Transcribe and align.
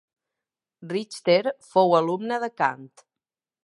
Richter 0.93 1.53
fou 1.69 1.97
alumne 2.01 2.43
de 2.47 2.53
Kant. 2.63 2.93